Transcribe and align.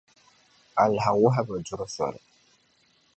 Alaha 0.83 1.11
wɔhu 1.21 1.41
bi 1.47 1.55
duri 1.67 1.85
zoli. 1.95 2.21